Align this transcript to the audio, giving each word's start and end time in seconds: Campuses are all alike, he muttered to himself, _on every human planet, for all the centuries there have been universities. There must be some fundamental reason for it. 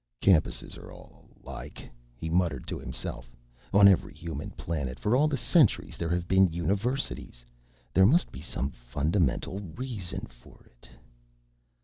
Campuses 0.19 0.77
are 0.79 0.91
all 0.91 1.29
alike, 1.43 1.87
he 2.15 2.27
muttered 2.27 2.65
to 2.65 2.79
himself, 2.79 3.35
_on 3.71 3.87
every 3.87 4.15
human 4.15 4.49
planet, 4.49 4.97
for 4.99 5.15
all 5.15 5.27
the 5.27 5.37
centuries 5.37 5.95
there 5.95 6.09
have 6.09 6.27
been 6.27 6.47
universities. 6.51 7.45
There 7.93 8.07
must 8.07 8.31
be 8.31 8.41
some 8.41 8.71
fundamental 8.71 9.59
reason 9.59 10.25
for 10.25 10.65
it. 10.65 10.89